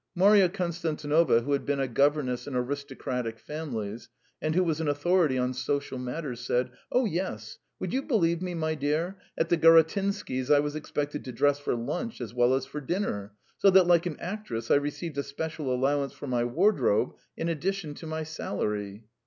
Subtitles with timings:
[0.15, 4.09] Marya Konstantinovna, who had been a governess in aristocratic families
[4.41, 7.59] and who was an authority on social matters, said: "Oh yes!
[7.79, 11.75] Would you believe me, my dear, at the Garatynskys' I was expected to dress for
[11.75, 15.71] lunch as well as for dinner, so that, like an actress, I received a special
[15.71, 19.05] allowance for my wardrobe in addition to my salary."